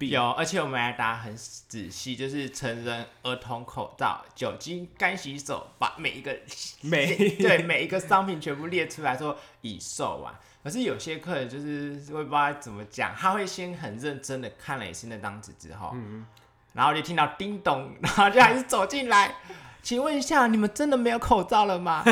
[0.00, 0.08] 毕。
[0.08, 6.34] 有，而且我们还打很仔细，就是成人、儿童口罩、酒精、干洗手，把每一个
[6.80, 10.34] 每对每一个商品全部列出来说已售完。
[10.64, 16.26] 可是有些客人就是会不知道怎么讲，他会先很认真的看了一次那张纸之后，嗯，
[16.72, 19.36] 然后就听到叮咚，然后就还是走进来，
[19.82, 22.02] 请问一下，你们真的没有口罩了吗？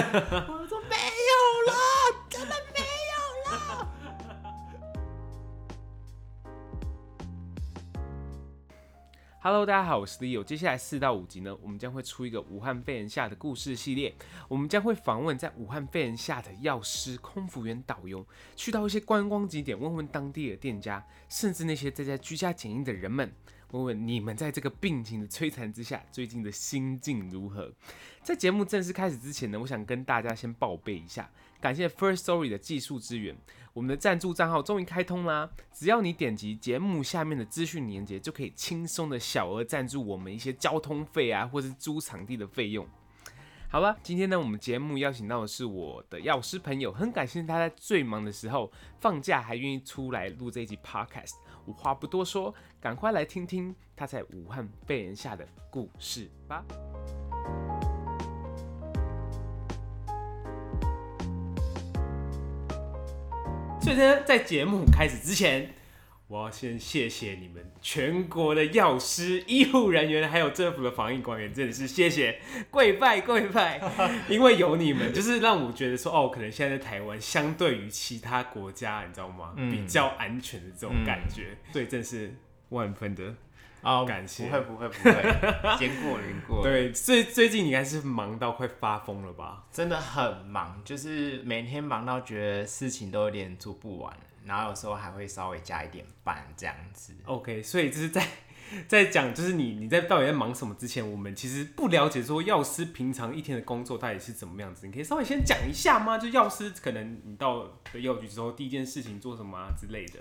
[9.41, 10.43] Hello，大家好，我是 Leo。
[10.43, 14.13] 接下来四到五集呢，我们将会出一个武汉肺炎下的故事系列。
[14.49, 23.33] 我们将会访问在武汉肺炎下的药师、空服员、导游，去到一些观光景点，问问当地的店家，甚至那些在家居家检疫的人们，
[23.71, 27.73] 问问你们在这个病情的摧残之下，最近的心境如何。
[28.25, 33.37] 在节目正式开始之前呢，我想跟大家先报备一下，感谢 First Story 的技术支援。
[33.75, 35.49] 我们的赞助账号终于开通啦！
[35.73, 42.85] 只要你点击节目下面的资讯连接，就可以轻松的小额赞助我们一些交通费啊，或是租场地的费用。
[43.71, 51.35] 好了，今天呢，我们节目邀请到的是我的药师朋友，很感谢他在最忙的时候放假还愿意出来录这一集 Podcast。
[51.65, 56.65] 我话不多说，赶快来听听他在武汉肺炎下的故事吧。
[63.81, 65.75] 所以呢，在节目开始之前，
[66.27, 72.39] 我要先谢谢你们全国的药师、医护人员，还有政府的防疫官员，真的是谢谢，
[72.71, 73.81] 跪拜跪拜，
[74.29, 79.55] 因为有你们，就是让我觉得说，哦，可能现在在台湾，相对于其他国家，你知道吗？
[79.57, 82.35] 嗯、比较安全的这种感觉，所以真是
[82.71, 83.35] 万分的。
[83.83, 85.13] 哦，感谢，不会不会不会，
[85.79, 86.63] 见过人过。
[86.67, 89.65] 对，最最近你应该是忙到快发疯了吧？
[89.71, 94.13] 真的很忙，就是每天忙到觉得事情都有点做不完，
[94.45, 97.15] 然后有时候还会稍微加一点班这样子。
[97.25, 98.27] OK，所以就是在
[98.89, 106.19] 在讲，就是你你在到底在忙什么之前，我们其实不了解说药师平常一天的工作到底是怎么样子，你可以稍微先讲一下吗？
[106.19, 110.19] 就药师可能你到了药局之后，第一件事情做什么啊之类的。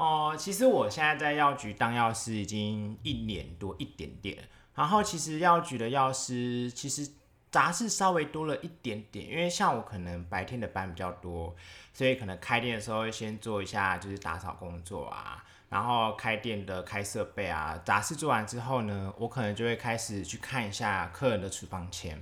[0.00, 4.38] 哦，其实我现在在药局当药师已经一年多一点点，
[4.74, 7.06] 然后其实药局的药师其实
[7.50, 11.54] 杂事稍微多了一点点，因为像我可能白天的班比较多，
[11.92, 22.18] 所以可能开店的时候会先做一下就是打扫工作啊，然后开店的开设备啊，杂事做完之后呢，我可能就会开始去看一下客人的处方签，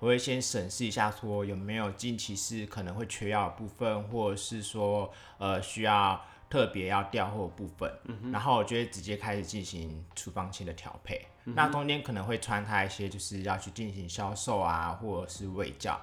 [0.00, 5.08] 我会先审视一下说有没有近期是可能会缺药的部分，或者是说
[5.38, 6.20] 呃需要。
[6.50, 11.54] 特别要调货部分，嗯，然后我就会直接开始进行处方签的调配，嗯。
[11.54, 15.98] 那中间可能会穿插一些，就是要去进行销售啊，或者是卫教。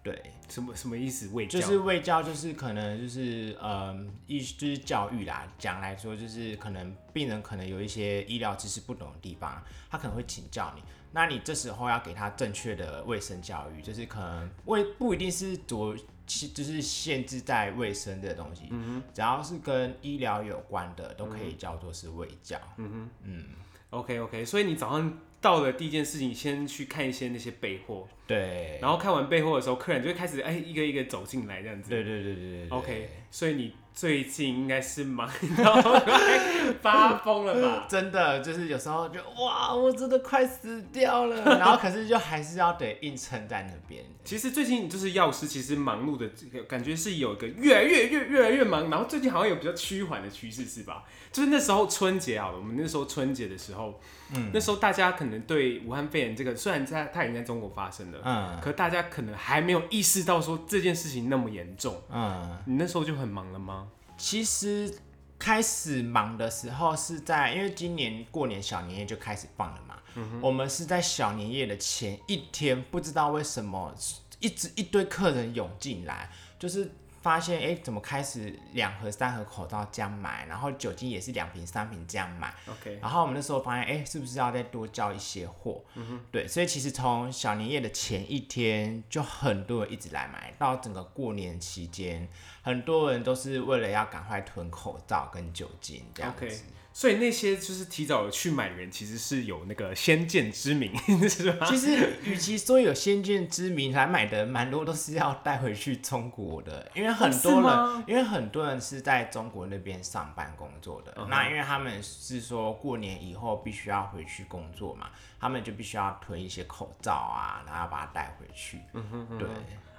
[0.00, 1.28] 对，什么什么意思？
[1.34, 5.46] 卫教就是卫教，就是可能就是嗯，意思就是教育啦。
[5.58, 9.60] 讲来说，就是可能病人可能有一些医疗知识不懂的地方，
[9.90, 10.82] 他可能会请教你。
[11.10, 15.96] 那你这时候要给他正确的卫生教育，就是可能卫不一定是多。
[16.28, 18.70] 其就是限制在卫生的东西，
[19.12, 22.56] 只要是跟医疗有关的，都可以叫做是卫教。
[22.76, 23.44] 嗯哼，嗯
[23.90, 33.74] ，OK OK，所以你早上到了第一件事情，先去看一些那些备货，对，然后看完备货的时候，客人就会开始哎、欸、一个一个走进来这样子，对对对对对，对，OK，所以你。
[33.98, 37.86] 最近应该是忙到快发疯了吧？
[37.90, 44.04] 真的，就是有时候就哇，我真的快死掉了， 然后可是就还是要得硬撑在那边。
[44.24, 51.02] 其实最近就是药师，其实忙碌的这个感觉是有一个越来越越越来越忙，然后最近好像有比较趋缓的趋势，是吧？
[51.32, 53.98] 就是那时候春节好了，我们那时候春节的时候，
[54.32, 63.87] 嗯，那时候大家可能对武汉肺炎这个虽然在它已经在中国发生了，嗯，可大家可能还没有意识到说这件事情那么严重，嗯，你那时候就很忙了吗？
[64.18, 64.98] 其实
[65.38, 69.94] 开始忙的时候是在，因为今年过年小年夜就开始放了嘛。
[70.16, 73.94] 嗯、我们是在小年夜的前一天，不知道为什么
[74.40, 76.28] 一直一堆客人涌进来，
[76.58, 76.92] 就是。
[77.20, 82.54] 发现哎，怎么开始两盒、三盒口罩这样买，然后酒精也是两瓶、三瓶这样买。
[82.70, 85.82] OK，然后我们那时候发现，哎，是不是要再多交一些货？
[86.30, 92.26] 对，所以其实从小年夜的前一天就很多人一直来买，到整个过年期间，
[92.68, 96.46] 很多人都是为了要赶快囤口罩跟酒精这样子。
[96.46, 96.60] Okay.
[96.92, 100.92] 所以那些就是提早去买的人，其实是有那个先见之明，
[101.30, 101.64] 是吧？
[101.66, 111.12] 其实，与其说有先见之明来买的，蛮多都是要带回去中国的，因为很多人，因为很多人是在中国那边上班工作的。
[111.14, 111.28] Uh-huh.
[111.28, 115.08] 那因为他们是说过年以后必须要回去工作嘛，
[115.40, 118.80] 他们就必须要囤一些口罩啊，然后要把它带回去。
[118.92, 119.48] 嗯哼，对。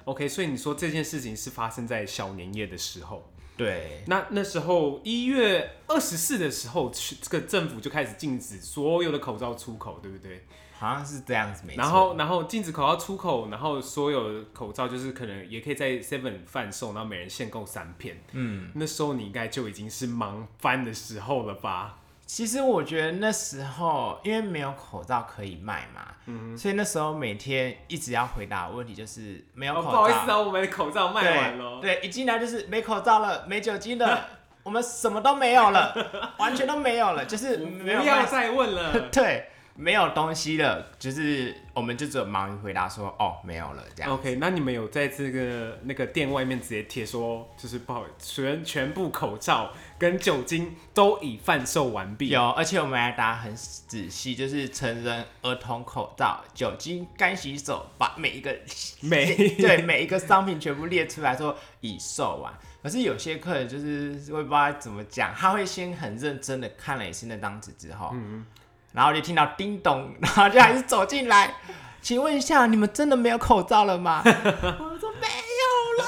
[0.06, 3.32] OK，所以你说这件事情是发生在小年夜的时候。
[3.58, 6.90] 对，那那时候一月二十四的时候，
[7.22, 10.46] 这个政府就开始禁止所有的口罩出口，对不对？
[10.78, 18.24] 好像是这样子没错，然后，然后禁止口罩出口，然后所有口罩就是可能也可以在 Seven 贩售，然后每人限购三片。
[18.32, 22.00] 嗯，那时候你应该就已经是忙翻的时候了吧？
[22.30, 29.88] 其实我觉得那时候因为没有口罩可以卖嘛，嗯，所以那时候每天一直要回答问题就是没有口罩。
[29.88, 31.82] 哦，不好意思啊，我们的口罩卖完了。
[31.82, 34.28] 对，一进来就是没口罩了，没酒精了，
[34.62, 35.92] 我们什么都没有了，
[36.38, 39.00] 完全都没有了，就是没要再问了。
[39.10, 39.50] 对。
[39.82, 44.12] 没有东西了，就是我们就只有忙于回答说哦没有了这样。
[44.12, 52.28] OK，那你们有在这个那个店外面直接贴说，就是不好，全全部口罩跟酒精都已贩售完毕。
[52.28, 58.54] 有，而且我们还答很仔细，就是成人、儿童口罩、酒精、干洗手，把每一个
[59.00, 62.54] 每 对每一个商品全部列出来说已售完。
[62.84, 68.46] 可是有些客人就是我也不知道怎么讲，他会先很认真的看了一次那张纸之后，嗯。
[68.94, 71.56] 然后就听到叮咚， 然后就还是走进来，
[72.02, 74.22] 请问一下，你们真的没有口罩了吗？
[74.26, 75.28] 我说没
[75.60, 75.64] 有
[76.00, 76.06] 了，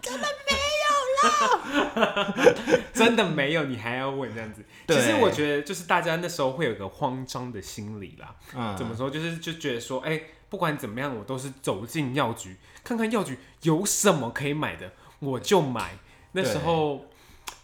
[0.00, 0.54] 真的没
[0.84, 4.64] 有了， 真的没有，你还要问这样子？
[4.88, 8.34] 其实我觉得，就是大家那时候会有个慌张的心理啦。
[8.56, 9.10] 嗯，怎么说？
[9.10, 15.98] 就是就觉得说，哎，不管怎么样，我都是走进药局，看看药局有什么可以买的，我就买。
[16.32, 17.06] 那时候。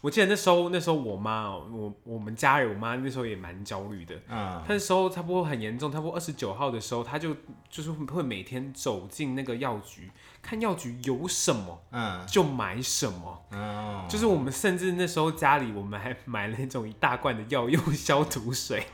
[0.06, 4.14] 我记得那时候，那时候我妈，我我们家人，我妈那时候也蛮焦虑的。
[4.28, 7.34] 嗯，她那时候差不多很严重，差不多二十九号的时候，她就
[7.68, 10.08] 就是会每天走进那个药局，
[10.40, 13.42] 看药局有什么，嗯，就买什么。
[13.50, 18.84] 嗯，就是我们甚至那时候家里，我们还买了那种一大罐的药用消毒水。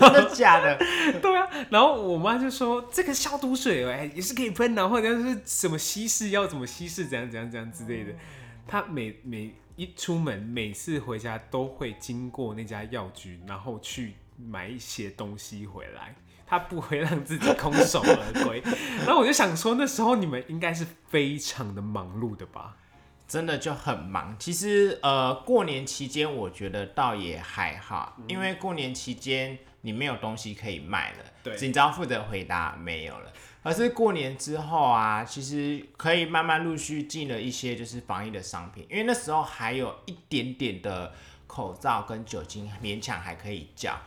[0.00, 0.78] 真的假的？
[1.20, 1.46] 对啊。
[1.68, 8.14] 然后我妈就说：“这个消毒水哎，也是可以喷，然后者是什么稀释要怎么稀释，怎样怎样怎样之类的。”
[8.66, 9.54] 她每每。
[9.76, 16.14] 一出门，每次回家都会经过那家药局，然后去买一些东西回来。
[16.46, 18.62] 他不会让自己空手而归。
[19.04, 22.76] 然后我就想说，那时候你们应该是非常的忙碌的吧？
[23.26, 24.36] 真的就很忙。
[24.38, 33.32] 其实，呃，过年期间我觉得倒也还好，因为过年期间你没有东西可以卖了，对，只要负责回答没有了。
[33.64, 41.12] 而是过年之后啊，其实可以慢慢陆续进了一些就是防疫的商品，因为那时候还有一点点的
[41.46, 43.98] 口罩跟酒精勉强还可以叫，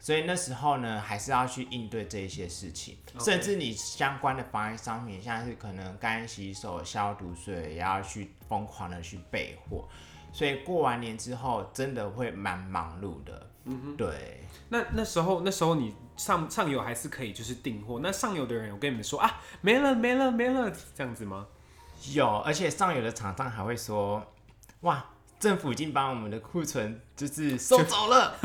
[0.00, 2.98] 所以那时候呢还是要去应对这一些事情。
[3.20, 9.88] 甚至你相关的防疫商品，像是可能干洗手、消毒水，也要去疯狂的去备货，
[10.34, 13.50] 所以过完年之后真的会蛮忙碌的。
[13.64, 14.44] 嗯哼，对。
[14.68, 15.94] 那那时候那时候你。
[16.16, 17.98] 上上游还是可以，就是订货。
[18.00, 21.44] 那上游的人有跟你们说啊，没了没了没了这样子吗？
[22.12, 24.24] 有，而且上游的厂商还会说，
[24.82, 25.04] 哇，
[25.40, 28.38] 政府已经把我们的库存就是 收走了。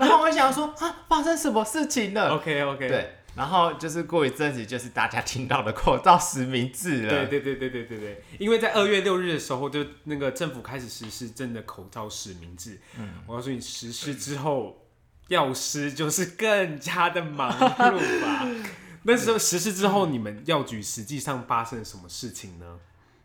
[0.00, 3.16] 然后我想说啊，发生什么事情了？OK OK，对。
[3.36, 7.26] 然后就是过一阵子，就是大家听到的口罩实名制了。
[7.26, 12.80] 对对对对对对对，因为在二月六日的时候，就那个政府开始实施真的口罩实名制。
[12.98, 14.80] 嗯，我告诉你，实施之后。
[15.28, 18.46] 药师就是更加的忙碌吧。
[19.04, 22.78] 那时候实施之后，你们药局实际上发生了什么事情呢？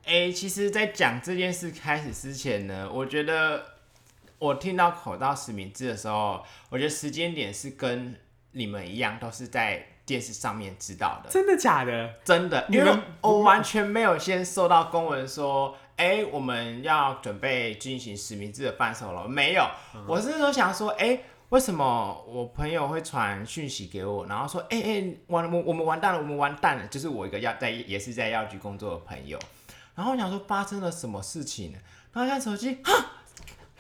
[0.05, 3.65] 哎、欸，其实，在讲这件事开始之前呢，我觉得
[4.37, 8.15] 我听到口罩实名制的时候，我觉得时间点是跟
[8.53, 11.29] 你们一样，都是在电视上面知道的。
[11.29, 12.09] 真的假的？
[12.25, 19.27] 真的，因为我完全没有先收到公文说，哎、欸，我们要准备进行实名制的贩售了。
[19.27, 19.63] 没有，
[19.93, 21.23] 嗯、我是说想说，哎、欸。
[21.49, 29.39] 为什么我朋友会传讯息给我，然后说，哎、欸、哎、欸，完我我们完蛋了，我们完蛋了，就是我一个药在也是在药局工作的朋友，
[29.95, 31.73] 然后我想说发生了什么事情，
[32.13, 32.77] 然后看手机，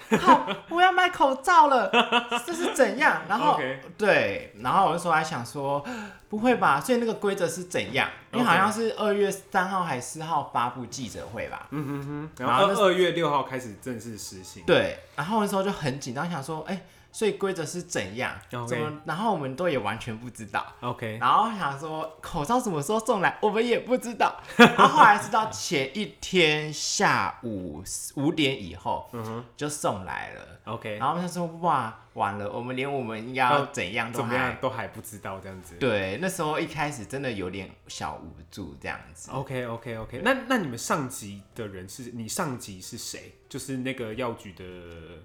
[0.21, 1.89] 好，我要买口罩了，
[2.45, 3.21] 这是怎样？
[3.27, 3.77] 然后 Okay.
[3.97, 5.85] 对，然后我那时候还想说，
[6.29, 6.79] 不会吧？
[6.81, 8.09] 所以那个规则是怎样？
[8.31, 11.67] 因为好像是二月三号还是四号发布记者会吧？
[11.71, 12.05] 嗯哼
[12.37, 14.63] 哼，然后二月六号开始正式实行。
[14.65, 16.83] 对，然后那时候就很紧张，想说，哎、欸。
[17.11, 19.01] 所以规则是怎样.怎么？
[19.05, 20.65] 然后我们都也完全不知道。
[20.81, 21.17] OK。
[21.19, 24.35] 然后想说口罩什么时候送来，我们也不知道。
[24.57, 27.83] 然后后来是到前一天下午
[28.15, 30.41] 五点以后，嗯哼，就送来了。
[30.65, 30.97] OK。
[30.97, 35.75] 然后他说：“哇。”完了，我们连我们要怎样都、怎么样都还不知道这样子。
[35.75, 39.29] 对，那时候一开始真的有点小无助这样子。
[39.31, 43.35] OK OK OK，那那你们上级的人是你上级是谁？
[43.47, 44.63] 就是那个药局的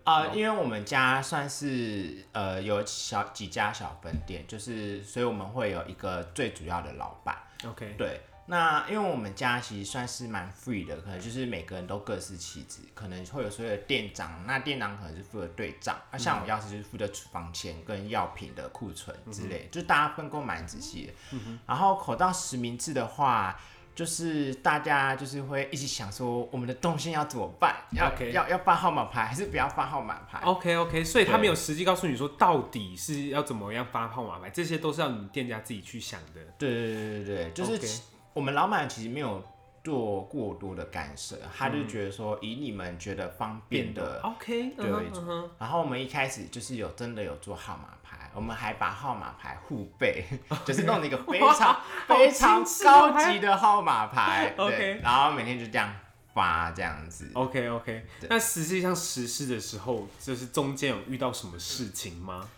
[0.04, 7.36] 啊、呃，因为我们家算是呃有小几家小分店，就是所以我们会有一个最主要的老板。
[7.66, 8.20] OK，对。
[8.46, 21.12] 那因为我们家其实算是蛮 free 的，可能就是每个人都各司其职，可能会有所谓的店长，那店长可能是负责对账，那、嗯、像我钥匙就是负责厨房钱跟药品的库存之类，嗯、就大家分工蛮仔细的。
[21.32, 23.58] 嗯、然后口罩实名制的话，
[23.94, 27.74] 就是大家就是会一起想说，我们的动线要怎么办？
[27.92, 36.42] 要.要要发号码牌还是不要发号码牌？OK OK，所以他没有实际告诉你说到底是要怎么样发号码牌，这些都是要你们店家自己去想的。
[36.58, 37.78] 对对对对对，就是。
[37.78, 38.00] Okay.
[38.34, 39.42] 我们老板其实没有
[39.82, 45.20] 做过多的干涉，他就觉得说以你们觉得方便的，OK，对为主。
[45.58, 50.24] 然后我们一开始就是有真的有做号码牌，我们还把号码牌互背.
[50.66, 55.00] 就是弄了一个非常 非常高级的号码牌，OK。
[55.02, 55.94] 然后每天就这样
[56.32, 58.06] 发这样子，OK OK。
[58.28, 62.48] 那实际上实施的时候，就是中间有遇到什么事情吗？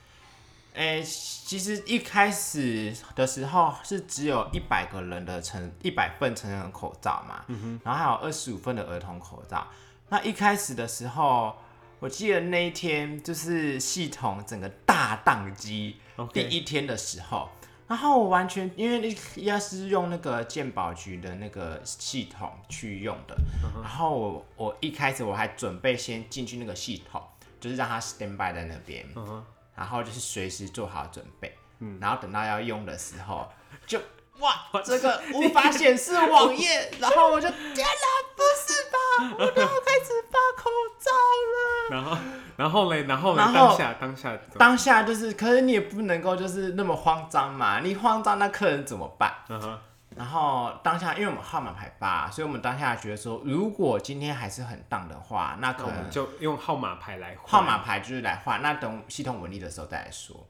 [0.76, 9.66] 哎、欸，其实一开始的时候是只有一百个人的成一百份成人口罩嘛，嗯、然后还有二十五份的儿童口罩。
[10.10, 11.56] 那一开始的时候，
[11.98, 15.96] 我记得那一天就是系统整个大宕机.
[16.34, 17.48] 第一天的时候，
[17.86, 27.22] 然后我完全因为要是用那个鉴宝局的那个系统去用的，嗯、然后我我一开始我还准备先进去那个系统，
[27.58, 29.06] 就是让它 stand by 在那边。
[29.16, 29.42] 嗯
[29.76, 33.48] 然后就是随时做好准备，嗯，然后等到要用的时候，
[33.86, 34.00] 就
[34.38, 34.52] 哇，
[34.84, 39.36] 这个无法显示网页， 然后我就天哪，不是吧？
[39.38, 41.10] 我都要开始发口罩
[41.54, 41.88] 了。
[41.90, 42.18] 然后，
[42.56, 49.32] 然后嘞，然后嘞，当下，当下，当下就是，可是你也不能够就是那么慌张嘛，你慌张那客人怎么办？
[49.48, 49.78] 嗯哼。
[50.16, 57.46] 然后当下，因为我们号码牌八，所以我们当下觉得说，如果今天还是很荡的话，那可能、嗯、就用号码牌来换。
[57.46, 60.48] 号码牌就是来换，那等系统稳定的时候再来说。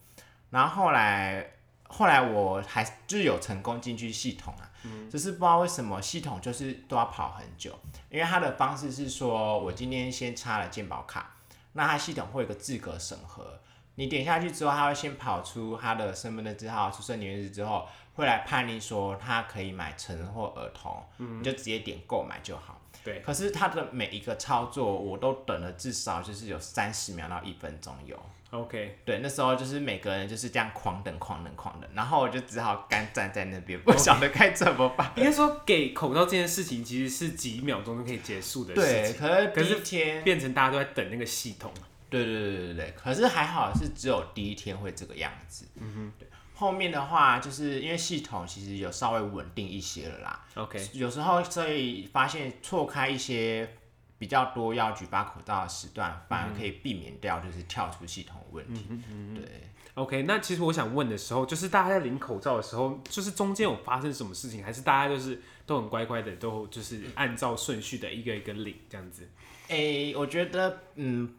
[0.50, 1.44] 然后后来，
[1.88, 7.76] 后来我还就是有成功进去系统啊，嗯、只是不知道为什么系统就是都要跑很久，
[8.08, 11.34] 因为它的方式是说我今天先插了健保卡，
[11.72, 13.58] 那它系统会有个资格审核，
[13.96, 17.86] 你点下去之后，他会先跑出他的身份证字号、出生年月日之后。
[18.16, 22.80] 会来判定说他可以买成人或儿童，嗯、你就直接点购买就好。
[23.04, 23.20] 对。
[23.20, 28.18] 可是他的每一个操作，我都等了至少就是有三十秒到一分钟有。
[28.52, 28.98] OK。
[29.04, 35.12] 对，那时候就是每个人就是这样狂等、狂等、狂等，然后我就只好干站在那边，不晓得该怎么办。
[35.16, 39.20] 应该说给口罩这件事情其实是几秒钟就可以结束的事情。
[39.20, 41.70] 对，可是可是天变成大家都在等那个系统。
[42.08, 45.66] 对对对对对，可是还好是只有第一天会这个样子。
[45.80, 46.12] 嗯哼。
[46.18, 46.28] 对。
[46.58, 50.44] 后面的话，就是因为系统其实有稍微稳定一些了啦。
[50.54, 53.76] OK，有时候所以发现错开一些
[54.16, 58.86] 比较多要举发口罩的时段，反而可以避免掉就是跳出系统问题。
[58.88, 59.68] 嗯嗯对。
[59.92, 69.28] OK，那其实我想问的时候，就是大家在领口罩的时候，就是中间有发生什么事情，还是大家就是都很乖乖的，都就是按照顺序的一个一个领这样子？
[69.68, 71.34] 诶、欸，我觉得嗯。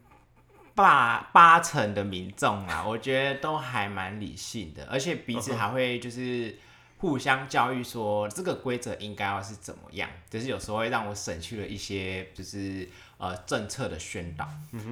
[0.77, 6.55] 八八成的民众啊， 我觉得都还蛮理性的，而且彼此还会就是
[7.00, 14.48] 互相教育说这个规则应该要是怎么样，就是有时候会让我省去了一些就是呃政策的宣导。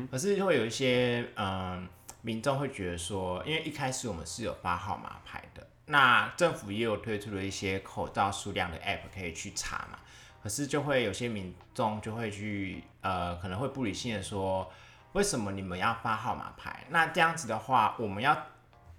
[0.10, 1.88] 可是会有一些嗯、呃、
[2.24, 10.00] 民众会觉得说，因为一开始我们是有发号码牌的，那政府也有推出了一些口罩数量的 app 可以去查嘛，
[10.42, 14.68] 可是就会有些民众就会去呃可能会不理性的说。
[15.16, 16.84] 为什么你们要发号码牌？
[16.90, 18.38] 那这样子的话，我们要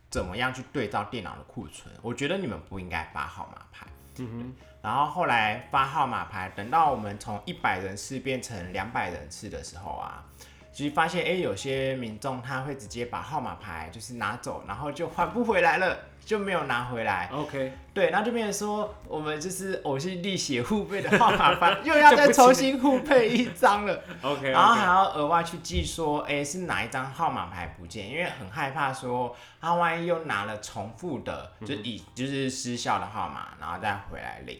[0.08, 1.94] 怎么样去对照电脑的库存？
[2.00, 3.87] 我觉得你们不应该发号码牌。
[4.16, 4.54] 嗯哼。
[4.80, 10.25] 然后后来发号码牌，等到我们从一百人次变成两百人次的时候啊，
[10.73, 15.99] 其实发现，哎，有些民众他会直接把号码牌就是拿走，然后就还不回来了。
[16.26, 17.30] 就没有拿回来。
[17.33, 24.02] OK，对，然后就变成说，我们就是呕心沥血互背的号码牌，又要再重新互配一张了。
[24.23, 28.11] OK，然后还要额外去记说，哎，是哪一张号码牌不见？
[28.11, 34.59] 因为很害怕说，他万一又拿了重复的，就以就是失效的号码，然后再回来领。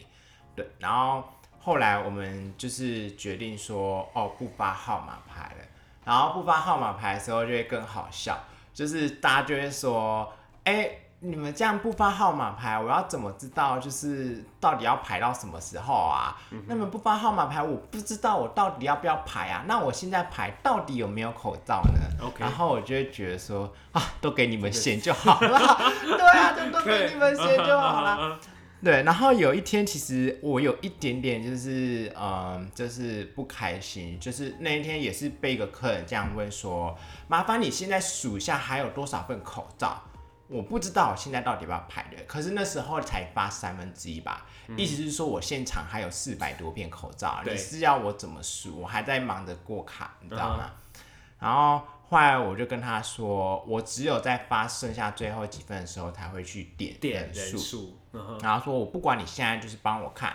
[0.55, 1.21] 对，然后
[1.59, 5.65] 后来我们就是决定说，哦，不发号码牌了。
[6.05, 8.39] 然后不发号码牌的时候就会更好笑，
[8.73, 10.33] 就是大家就会说，
[10.63, 10.91] 哎。
[11.19, 16.37] 你们这样不发号码牌，我要怎么知道就是到底要排到什么时候啊？
[16.51, 19.63] 嗯、那么不发号码牌，我不知道我到底要不要排啊？
[19.67, 25.59] 那我现在排到底有没有口罩呢.然后我就会觉得说啊，都给你们选就好了，
[26.05, 28.39] 对啊，就都给你们选就好了。
[28.83, 36.95] 对，然后有一天其实我有一点点就是嗯，就是不开心，就是那一天也是被一个客人这样问说，
[37.27, 39.99] 麻烦你现在数一下还有多少份口罩。
[40.49, 48.79] 我不知道现在到底要不要排队，可是那时候才发三分之一吧，嗯、意思是说我现场还有四百多片口罩，你是要我怎么数？
[48.81, 50.69] 我还在忙着过卡，你知道吗？
[50.69, 51.01] 嗯、
[51.39, 60.33] 然后后来我就跟他说，我只有在发剩下最后几份的时候才会去点点数，嗯、然后说我不管你现在就是帮我看，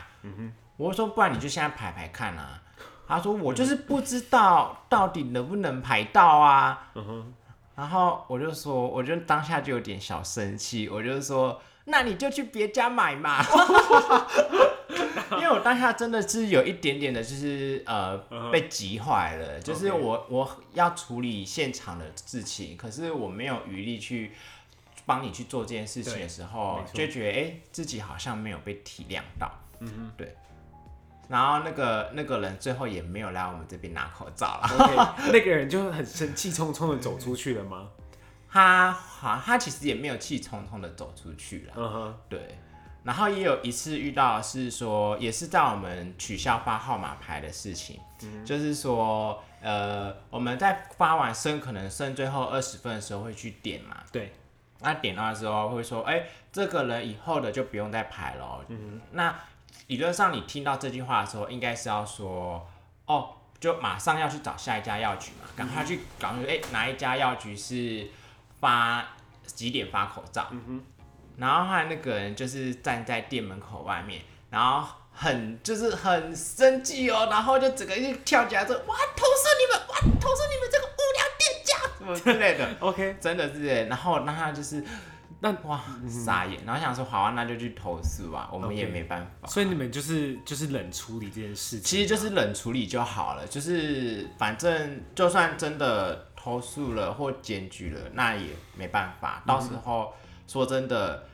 [0.76, 2.60] 我说不然你就现在排排看啊，
[3.08, 6.90] 他说我就是不知道到底能不能排到啊。
[7.74, 13.42] 嗯然后我就说，我就当下就有点小生气，我就说，那你就去别家买嘛，
[15.32, 18.18] 因为我当下真的是有一点点的，就是呃
[18.50, 24.32] 被急坏了，就是我我要处理现场的事情，可是我没有余力去
[25.06, 29.50] 帮你去做这件事情的时候，就觉得哎、欸、自己好像没有被体谅到，
[29.80, 30.36] 嗯哼，对。
[31.32, 34.68] 然后那个那个人最后也没有来我们这边拿口罩了。
[34.68, 37.88] Okay, 那个人就很生气冲冲的走出去了吗？
[38.50, 41.72] 他好，他其实也没有气冲冲的走出去了。
[41.74, 42.58] 嗯哼，对。
[43.02, 53.96] 然后也有一次遇到是说，也是在我们取消发号码牌的事情，嗯、就是说，呃，我们在发完剩可能剩最后二十分的时候会去点嘛。
[54.12, 54.34] 对。
[54.80, 58.60] 那点到的时候会说，哎，这个人以后的就不用再排了。
[58.68, 59.34] 嗯哼，那。
[59.88, 62.66] 理论上，你听到这句话的时候，应该是要说，
[63.06, 68.08] 哦，就马上要去找下一家药局嘛，赶快去，赶快，哎，哪一家药局是
[68.60, 69.04] 发
[69.44, 70.46] 几点发口罩？
[70.50, 70.84] 嗯哼。
[71.36, 82.68] 然后后来那个人就是站在店门口外面，然后很就是很生气哦，然后就整个就跳起来说，哇，投诉你们，哇，投诉你们这个无良店家，什么之类的。
[82.80, 84.82] OK，真的是哎，然后那他就是。
[85.44, 89.48] 那哇傻眼，然后想说好啊，那就去投诉吧，我们也没办法。
[89.48, 99.42] 所以你们就是就是冷处理这件事情，其实就是冷处理就好了，就是反正就算真的投诉了或检举了，那也没办法。
[99.44, 100.14] 到时候
[100.46, 101.26] 说真的，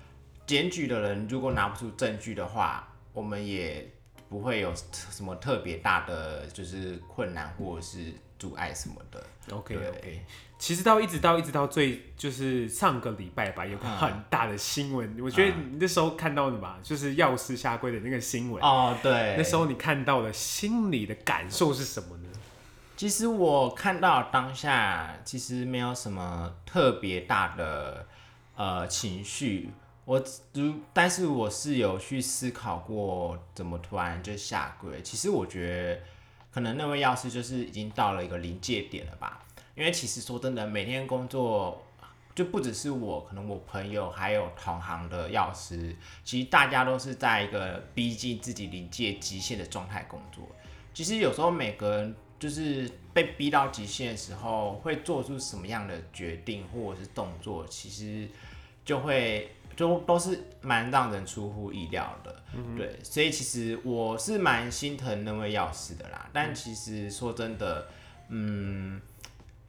[0.46, 3.86] 检举的人如果拿不出证据的话，我们也
[4.30, 9.22] 不会有什么特别大的就是困难或者是阻碍什么的。
[9.50, 10.24] OK OK。
[10.58, 22.28] 其实到一直到一直到最就是上个礼拜吧，有个很大的新闻，嗯、我觉得你那时候看到的吧，嗯、就是药师下跪的那个新闻哦，对，那时候你看到的心里的感受是什么呢？
[22.96, 28.04] 其实我看到当下其实没有什么特别大的
[28.56, 29.70] 呃情绪，
[30.04, 30.20] 我
[30.54, 35.00] 如但是我是有去思考过怎么突然就下跪。
[35.02, 36.00] 其实我觉得
[36.52, 39.44] 可能那位药师就是已经到了一个临界点了吧。
[39.78, 41.86] 因为其实说真的，每天工作
[42.34, 50.44] 就不只是我，可能我朋友还有同行的药师，其实大家都是在一个逼近自己临界极限的状态工作。
[50.92, 58.28] 其实有时候每个人就是被逼到极限的时候，会做出什么样的决定或者是动作，其实
[58.84, 62.42] 就会就都是蛮让人出乎意料的。
[62.52, 62.76] 嗯。
[62.76, 66.28] 对，所以其实我是蛮心疼那位药师的啦。
[66.32, 67.86] 但其实说真的，
[68.28, 69.00] 嗯。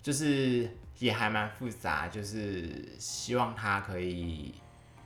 [0.02, 4.56] 就是也还蛮复杂，就是希望他可以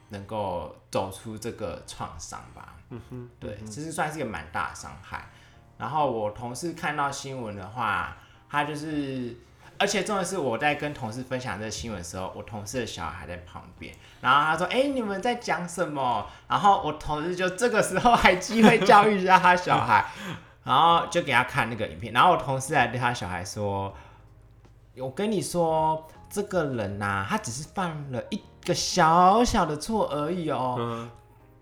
[0.09, 2.75] 能够走出这个创伤吧。
[2.89, 5.29] 嗯哼，对，其实算是一个蛮大的伤害。
[5.77, 8.15] 然后我同事看到新闻的话，
[8.49, 9.35] 他就是，
[9.79, 20.05] 而且重要的是我在跟同事分享这个新闻的时候，我同事的小孩在旁边，然后他说：“哎、你们在讲什么？”然后我同事就这个时候还机会教育一下他小孩，
[20.63, 23.93] 然后就给他看那个影片，然后我同事还对他小孩说。
[24.97, 31.09] 我跟你说，这个人呐、啊，他只是犯了一个小小的错而已哦，嗯、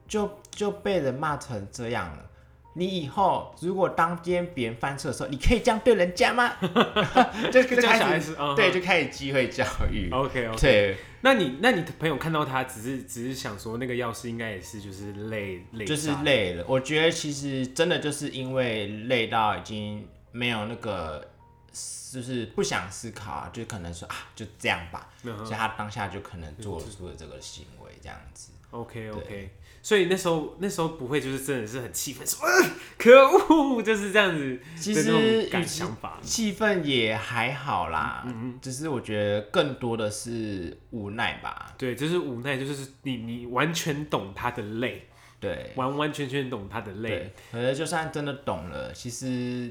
[0.07, 2.25] 就就被人骂成这样了。
[2.73, 6.53] 你以后如果当今天别人犯错的时候，你可以这样对人家吗？
[7.51, 10.09] 就就开始，嗯、对，就开始机会教育。
[10.11, 10.57] OK OK。
[10.59, 16.65] 对，那你那你朋友看到他，只是只是想说，那个药师应该也是就是累累，就是累了。
[16.67, 21.25] 我觉得其实真的就是因为累到已经没有那个。
[21.71, 25.09] 就是不想思考啊，就可能说啊，就这样吧。
[25.23, 25.37] Uh.
[25.37, 28.51] 所以他当下就可能做出了这个行为，这样子。
[28.71, 29.53] OK OK。
[29.83, 34.59] 所以那时候那时候不会就是真的是很气愤，说、呃、可恶，就是这样子。
[34.77, 38.21] 其实感想法，气愤也还好啦。
[38.27, 38.59] 嗯嗯。
[38.61, 41.73] 只是我觉得更多的是无奈吧。
[41.77, 45.07] 对，就是无奈，就是你你完全懂他的累。
[45.41, 47.33] 对，完完全全懂他的累。
[47.51, 49.25] 可是就算真的懂了，其实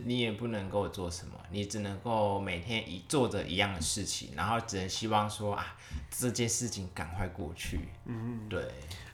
[0.04, 5.76] 你也不能够做什么，你只能够每天一做着一样的事情，然后只能希望说啊，
[6.11, 7.78] 这件事情赶快过去。
[8.06, 8.61] 嗯，对。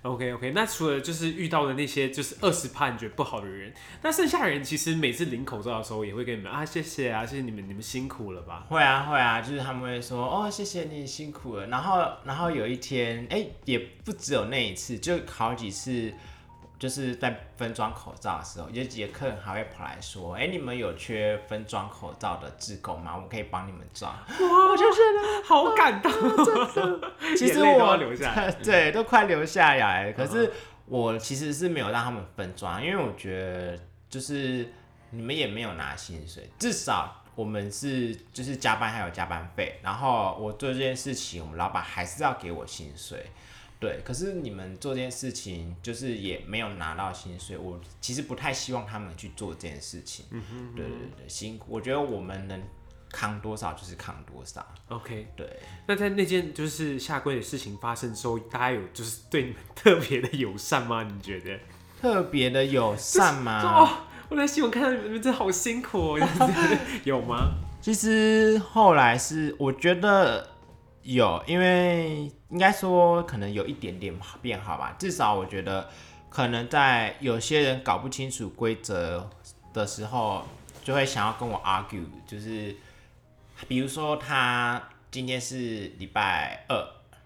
[0.03, 8.65] OK OK，那除了就是遇到的那些就是二十趴你觉得不好的人，那剩下的人其实每次领口罩的时候也会跟你们啊谢谢啊谢谢你们你们辛苦了吧？
[8.69, 16.15] 会啊会啊，就是他们会说哦谢谢你辛苦了，然后然后有一天哎、欸、也不只有那一次，就好几次。
[16.79, 23.13] 就是在分装口罩的时候，有几个客人还会跑来说：“哎、欸，你们有缺分装口罩的志工吗？
[23.15, 26.13] 我们可以帮你们装。”哇，我就觉得好感动，
[26.73, 27.13] 真的。
[27.35, 30.13] 其实我流下来， 对，都快流下来。
[30.13, 30.53] 可是
[30.85, 33.79] 我其实是没有让他们分装，因为我觉得
[34.11, 34.71] 就是
[35.11, 43.31] 你们也没有拿薪水，至少我们是就是加班还有加班费，然后我做这件事情，我们老板还是要给我薪水。
[43.79, 47.59] 对，可是你们做这件事情，就是也没有拿到薪水。
[47.59, 50.25] 我其实不太希望他们去做这件事情。
[50.31, 51.67] 嗯哼，嗯哼，对对对，辛苦。
[51.69, 52.63] 我觉得我们能
[53.13, 54.67] 扛多少就是扛多少。
[54.89, 55.61] OK，对。
[55.87, 61.03] 那在那件就是下跪的事情发生之后，大家有就是对你们特别的友善吗？
[61.03, 61.59] 你觉得？
[62.01, 63.63] 特别的友善吗？
[63.63, 63.89] 哦，
[64.31, 66.29] 我在新闻看到你们真的好辛苦哦，
[67.05, 67.53] 有吗？
[67.83, 70.56] 其实后来是我觉得。
[71.15, 74.97] 有，因为应该说可能有一点点变好吧。
[74.99, 75.89] 至少我觉得，
[76.29, 79.31] 可能在有些人搞不清楚规则
[79.73, 80.45] 的时候，
[80.83, 82.75] 就会想要跟我 argue，就是
[83.69, 86.77] 比如说他今天是礼拜二，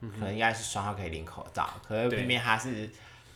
[0.00, 2.90] 嗯、可能应该是双号可以领口罩，可是偏偏他是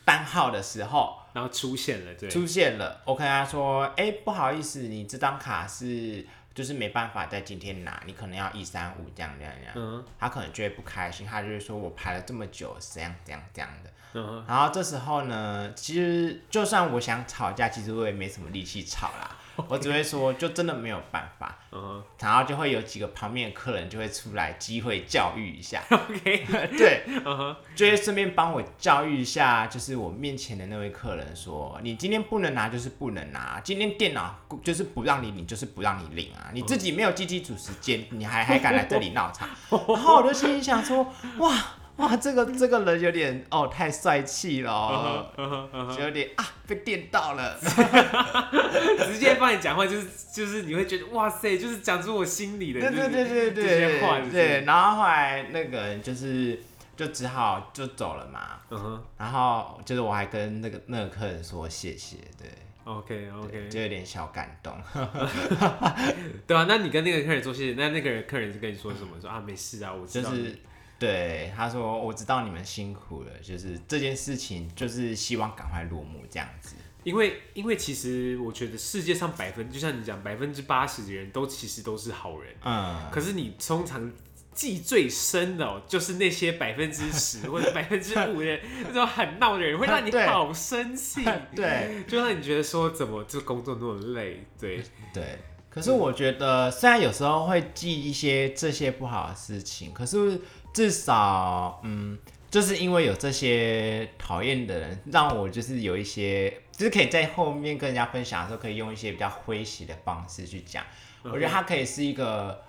[0.04, 3.00] 单号的时候，然后出现了，对，出现了。
[3.06, 6.26] 我跟他说，哎、欸，不好意思，你这张卡是。
[6.54, 13.90] 就是没办法在今天拿，你可能要一三五这样这样这样，嗯，他可能就会不开心，他就会说我排了这么久，这样这样这样的。
[14.14, 19.36] 嗯，然后这时候呢，其实就算我想吵架，其实我也没什么力气吵啦。
[19.68, 21.58] 我只会说，就真的没有办法。
[21.72, 25.82] 嗯，然后就会有几个旁边的客人就会出来机会教育一下。
[25.90, 26.46] OK，
[26.78, 39.48] 对，嗯哼，就会顺便帮我教育一下，就是我面前的那位客人说，你今天不能拿就是不能拿，今天电脑就是不让你领就是不让你领啊，你自己没有积极主时间，你还还敢来这里闹场？
[39.70, 41.52] 然后我就心里想说，哇。
[41.96, 46.02] 哇，这个这个人有点哦，太帅气了哦，uh -huh, uh -huh, uh -huh.
[46.02, 47.56] 有点啊，被电到了，
[49.06, 54.64] 直接帮你讲话，就是就是你会觉得哇塞，就是讲出我心里的，对对对对对，这些话，对。
[54.64, 56.58] 然后后来那个人就是
[56.96, 58.98] 就只好就走了嘛，uh.
[59.16, 62.48] 然后就是我还跟那个那个客人说谢谢，对
[62.82, 64.76] ，OK OK，就有点小感动，
[66.44, 69.10] 对啊，那你跟那个客人说谢谢，那那个人客人是跟你说什么？
[69.20, 70.30] 说啊没事啊，我知道。
[70.30, 70.58] 就是
[70.98, 76.76] 对，他说我知道你们辛苦了，就是这件事情就是希望赶快落幕这样子。
[77.02, 84.10] 因为因为其实我觉得世界上百分就像你讲百分之八十的人都其实都是好人，嗯，可是你通常
[84.54, 91.22] 记最深的，就是那些百分之十 或者百分之五的那种很闹的人，会让你好生气，
[91.54, 95.38] 对，就让你觉得说怎么这工作那么累，对 对。
[95.68, 100.40] 可是我觉得虽然有时候会记一些这些不好的事情，可是。
[100.74, 102.18] 至少，嗯，
[102.50, 110.84] 就是因为有这些讨厌的人，让我就是有一些，就是可以在后面跟人家分享的时候，可以用一些比较诙谐的方式去讲。
[111.22, 112.60] 我觉得他可以是一个，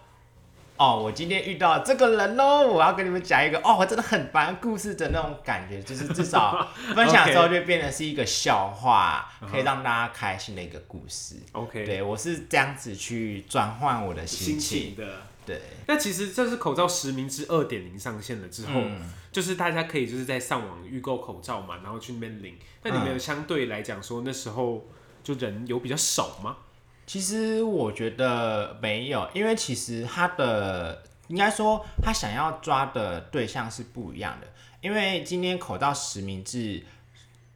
[0.78, 6.66] 哦，我今天遇到这个人喽，我要跟你们讲一个，哦，我真的很烦故事的那种感觉，就是至少
[6.96, 11.36] 分享之后就变成是一个笑话可以让大家开心的一个故事。
[11.54, 15.22] OK，对，我是这样子去转换我的心情，心情的。
[15.46, 22.58] 对，那其实这是口罩实名制二点零上线了之后，嗯，就是大家可以就是在上网预购口罩嘛，然后去那边领。
[22.84, 24.88] 那你们有相对来讲说那时候
[25.24, 26.58] 就人有比较少吗？
[27.06, 34.48] 其实我觉得没有，因为其实他的应该说他想要抓的对象是不一样的。
[34.82, 36.84] 因为今天口罩实名制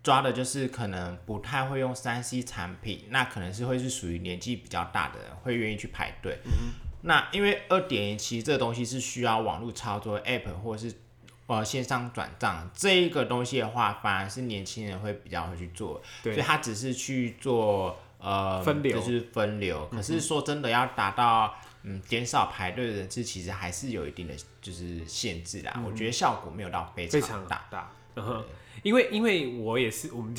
[0.02, 6.40] 抓的就是可能不太会用三 C 产品，那可能是会是属于年纪比较大的人会愿意去排队。
[6.46, 10.96] 嗯那因为二点零其实这个东西是需要网络操作 App 或者是
[11.48, 19.88] 呃线上转账这一个东西的话，反而是年轻人会比较会去做，所以他只是去做呃分流，就是分流。
[19.92, 25.74] 可是说真的要达到嗯减少排队的人次，其实还是有一定的就是限制啦。
[25.78, 27.92] 嗯、我觉得效果没有到非常大，非常大。
[28.16, 28.44] 嗯，
[28.84, 30.36] 因为因为我也是我们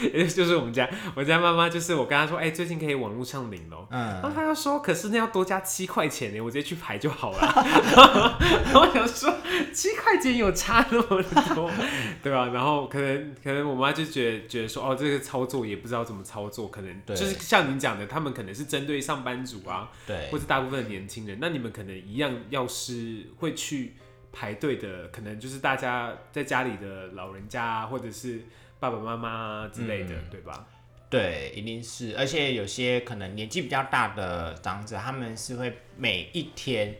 [0.00, 0.08] 家。
[0.38, 3.88] 就是我们家，我家妈妈就是我跟她说，哎、欸，最近可以网络上领咯。
[3.90, 7.38] 嗯，然后她就说，可是那要多加七块钱呢，我直接去排就好了。
[8.64, 9.34] 然后我想说，
[9.72, 11.22] 七块钱有差那么
[11.54, 11.70] 多，
[12.22, 12.50] 对吧？
[12.52, 21.38] 然后可能可能我妈就觉得觉得说，哦，这个操作也不知道怎么操作，可能就是像您讲的，他们可能是针对上班族啊，对，或者大部分的年轻人。
[21.40, 23.94] 那你们可能一样，要是会去
[24.32, 28.42] 排队的，可能就是大家在家里的老人家啊，或者是
[28.80, 30.66] 爸爸妈妈之类的，嗯、对吧？
[31.10, 32.14] 对，一定是。
[32.16, 36.94] 而且有些可能年纪比较大的长者，他们是会每一天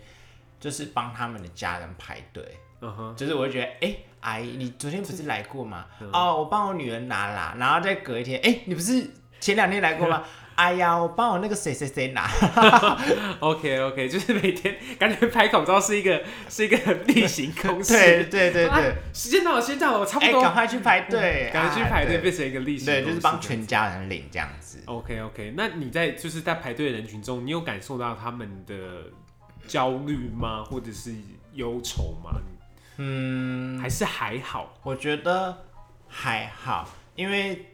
[0.58, 2.42] 就是帮他们的家人排队。
[2.80, 5.86] 嗯哼，就是我会觉得，哎、欸，阿姨，你昨天不是来过吗？
[6.00, 9.10] 嗯、哦，我帮我女儿拿啦，然后再隔一天，哎、欸，你不是
[9.40, 10.24] 前两天来过吗？
[10.58, 12.28] 哎呀，我帮我那个谁谁谁拿。
[13.38, 17.92] OK OK， 就是每天感觉拍口罩是一个 是一个例行公事。
[17.92, 18.82] 对对对对，啊、
[19.14, 20.42] 时间到了，时间到了，我差不多。
[20.42, 22.86] 赶、欸、快去排队，赶、嗯、快去排队，啊、变成一个例行。
[22.86, 24.82] 对，就是帮全家人领这样子。
[24.86, 28.74] OK OK，那你在就是在排队的人群中，你有感受到他们的
[29.68, 30.64] 焦虑吗？
[30.64, 31.14] 或者是
[31.52, 32.32] 忧愁吗？
[32.96, 34.74] 嗯，还是还好？
[34.82, 35.56] 我觉得
[36.08, 37.64] 还好，因为。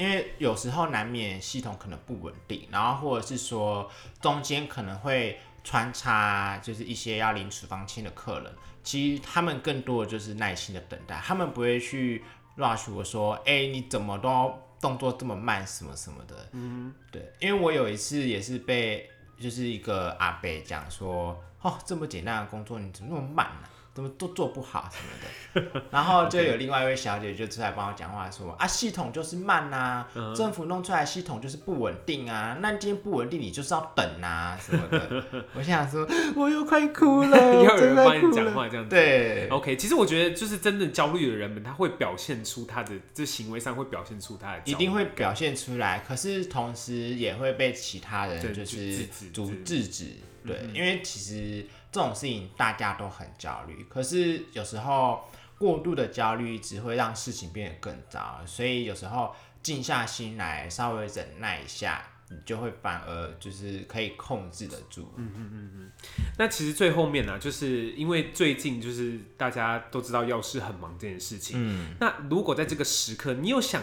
[0.00, 3.86] 因为有时候难免系统可能不稳定，然后或者是说
[4.18, 8.50] 中间可能会穿插，就是一些要领处方签的客人，
[8.82, 12.24] 其实他们更多的就是耐心的等待，他们不会去
[12.56, 16.48] rush 我说，哎、欸，你怎么都动作这么慢，什么什么的。
[16.52, 19.06] 嗯，对，因为我有一次也是被
[19.38, 23.68] 就是一个阿伯讲说，哦，这么简单的工作你怎么那么慢呢、啊？
[23.92, 29.76] 怎么都做不好什么的， 然后就有另外一位小姐就出来帮我讲话说啊，系统就是慢呐、
[30.14, 35.24] 啊，政府弄出来系统就是不稳定啊，那今天不稳定你就是要等啊什么的。
[35.54, 38.90] 我想说，我又快哭了， 又有人帮你讲话这样子。
[38.90, 50.04] 对，OK，其实我觉得就是真正焦虑的人们，他会表现出他的这行为上会表现出他的，一定会表现出来，可是同时也会被其他人就是阻制止。
[50.46, 51.66] 对，因为其实。
[51.92, 55.24] 这种事情大家都很焦虑，可是有时候
[55.58, 65.12] 过度的焦虑只会让事情变得更糟，所以有时候静下心来，稍微忍耐一下，你就会反而就是可以控制得住。
[65.16, 65.90] 嗯嗯嗯嗯。
[66.38, 71.56] 那其实最后面呢、啊，就是因为最近就是大家都知道药师很忙这件事情。
[71.58, 71.96] 嗯。
[71.98, 73.82] 那如果在这个时刻，你有想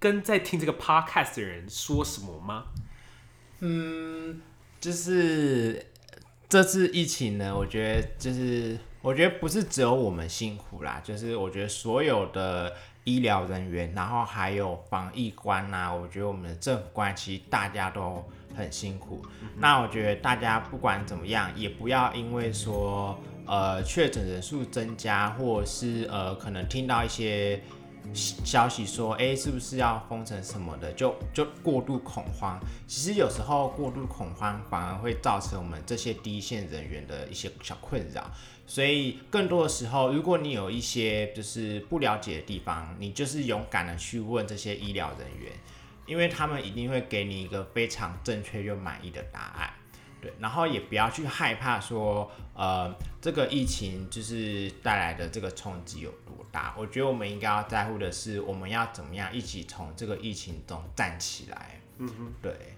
[0.00, 2.64] 跟在听这个 podcast 的人说什么吗？
[3.60, 4.40] 嗯，
[4.80, 5.86] 就是。
[6.48, 12.72] 这次疫情呢，我觉得就是，我觉得不是只有我们辛苦啦，就是我觉得所有的
[13.04, 18.24] 医疗人员，然后还有防疫官呐，我觉得我们的政府官其实大家都
[18.56, 19.20] 很辛苦。
[19.56, 27.60] 那我觉得大家不管怎么样，也不要因为说呃确诊人数增加，或者是呃可能听到一些。
[28.12, 32.60] 消息说，哎、是不是要封城什么的，就就过度恐慌。
[32.86, 38.30] 其实有时候过度恐慌反而会造成我们这些第一线人员的一些小困扰。
[38.66, 45.52] 所以更多的时候，如果你有一些就是不了解的地方，你就是勇敢的去问这些医疗人员，
[46.06, 49.70] 因为他们一定会给你一个非常正确又满意的答案。
[50.24, 56.74] 对，然后也不要去害怕说，呃，这个疫情就是带来的这个冲击有多大。
[56.78, 61.78] 我觉得我们应该要在乎的是，我们要怎么样一起从这个疫情中站起来。
[61.98, 62.73] 嗯哼，对。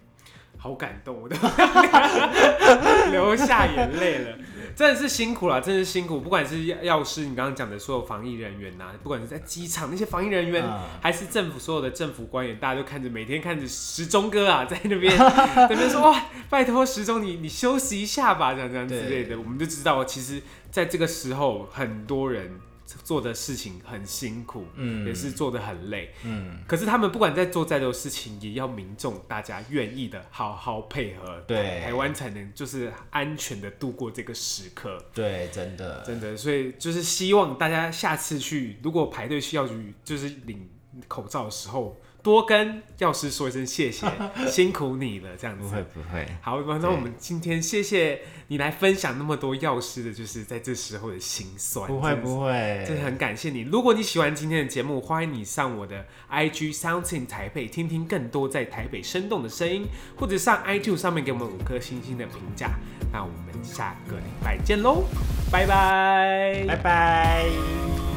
[0.66, 1.36] 好感动，我都
[3.12, 4.36] 流下眼泪了，
[4.74, 6.20] 真的是辛苦了，真的是辛苦。
[6.20, 15.16] 不管是药师，你刚刚讲的所有防疫人员呐、啊，不管是在机场那些防疫人员，嗯、还是政府所有的政府官员，大家都看着每天看着时钟哥啊， 在那边
[15.56, 22.58] 那边说哇，拜托时钟你你休息一下吧，这样这样之类的，我们就知道，其实在这个时候，很多人。
[22.86, 26.58] 做的事情很辛苦，嗯，也是做的很累，嗯。
[26.66, 34.96] 可是他们不管在做再多事情，也要民众大家愿意的好好配合，对，台湾才能就是安全的度过这个时刻。
[35.12, 36.36] 对，真的，真的。
[36.36, 40.68] 所以就是希望大家下次去，如果排队需要去就是领
[41.08, 41.96] 口罩的时候。
[42.26, 44.04] 多跟药师说一声谢谢，
[44.50, 45.68] 辛苦你了，这样子。
[45.68, 46.26] 不会不会。
[46.40, 51.86] 好，那我们今天谢谢你来分享那么多药师的，就是在这时候的心酸。
[51.86, 53.60] 不会不会，真的很感谢你。
[53.60, 59.86] 如果你喜欢今天的节目，欢迎你上我的 IG Sounding 台北，听听更多在台北生动的声音，
[60.16, 62.70] 或者上 iTunes 上面给我们五颗星星的评价。
[63.12, 65.04] 那我们下个礼拜见喽，
[65.52, 68.15] 拜拜，拜拜。